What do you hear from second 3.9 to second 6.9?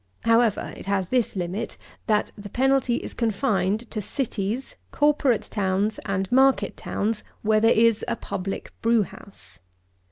to Cities, Corporate Towns, and Market